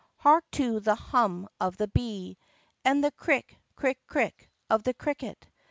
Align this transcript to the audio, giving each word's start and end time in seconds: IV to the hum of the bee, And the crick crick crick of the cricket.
IV 0.25 0.39
to 0.53 0.79
the 0.79 0.95
hum 0.95 1.47
of 1.59 1.77
the 1.77 1.87
bee, 1.87 2.35
And 2.83 3.03
the 3.03 3.11
crick 3.11 3.55
crick 3.75 3.99
crick 4.07 4.49
of 4.67 4.81
the 4.81 4.95
cricket. 4.95 5.45